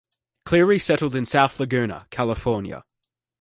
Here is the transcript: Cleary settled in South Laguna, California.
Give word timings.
Cleary 0.45 0.79
settled 0.79 1.13
in 1.13 1.27
South 1.27 1.59
Laguna, 1.59 2.07
California. 2.09 2.83